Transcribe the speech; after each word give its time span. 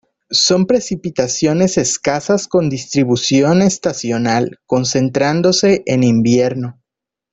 Son 0.33 0.65
precipitaciones 0.65 1.77
escasas 1.77 2.47
con 2.47 2.71
distribución 2.71 3.61
estacional, 3.61 4.57
concentrándose 4.65 5.83
en 5.85 6.01
invierno. 6.03 6.81